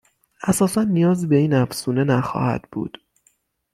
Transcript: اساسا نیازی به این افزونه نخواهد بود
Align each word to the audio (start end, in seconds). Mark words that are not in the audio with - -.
اساسا 0.43 0.83
نیازی 0.83 1.27
به 1.27 1.35
این 1.35 1.53
افزونه 1.53 2.03
نخواهد 2.03 2.61
بود 2.71 2.97